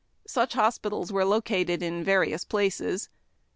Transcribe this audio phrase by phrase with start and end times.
[0.25, 3.07] Such hospitals were located in various places.